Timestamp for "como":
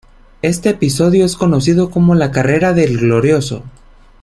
1.91-2.15